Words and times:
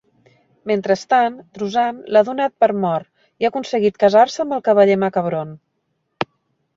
Mentrestant, 0.69 1.35
Druzane 1.57 2.13
l'ha 2.15 2.23
donat 2.29 2.55
per 2.65 2.69
mort 2.85 3.07
i 3.45 3.49
ha 3.49 3.53
consentit 3.57 3.99
casar-se 4.05 4.41
amb 4.45 4.57
el 4.57 4.65
cavaller 4.69 4.97
Macabron. 5.05 5.53